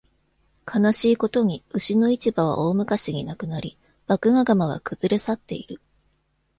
[0.65, 3.77] 悲しいことに、牛の市場は大昔になくなり、
[4.07, 5.79] 麦芽窯は崩れ去っている。